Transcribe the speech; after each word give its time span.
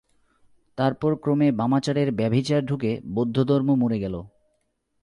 তারপর 0.77 1.11
ক্রমে 1.15 1.47
বামাচারের 1.51 2.11
ব্যভিচার 2.11 2.61
ঢুকে 2.65 2.91
বৌদ্ধধর্ম 3.05 3.69
মরে 3.75 3.97
গেল। 3.99 4.15